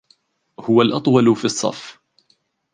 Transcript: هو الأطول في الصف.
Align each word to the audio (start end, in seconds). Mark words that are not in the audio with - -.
هو 0.59 0.81
الأطول 0.81 1.35
في 1.35 1.45
الصف. 1.45 2.01